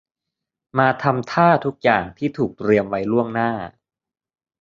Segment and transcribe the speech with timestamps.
[0.77, 3.51] มาทำท่าทุกอย่างที่ถูกเตรียมไว้ล่วงหน้า